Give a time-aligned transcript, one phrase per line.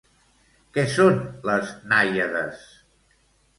[0.77, 1.19] Què són
[1.51, 2.67] les nàiades?